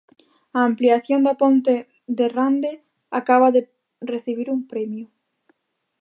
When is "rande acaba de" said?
2.37-3.61